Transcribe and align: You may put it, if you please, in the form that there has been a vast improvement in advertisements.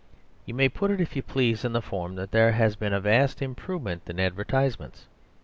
You 0.47 0.55
may 0.55 0.67
put 0.67 0.89
it, 0.89 0.99
if 0.99 1.15
you 1.15 1.21
please, 1.21 1.63
in 1.63 1.73
the 1.73 1.79
form 1.83 2.15
that 2.15 2.31
there 2.31 2.53
has 2.53 2.75
been 2.75 2.91
a 2.91 2.99
vast 2.99 3.39
improvement 3.39 4.01
in 4.09 4.19
advertisements. 4.19 5.05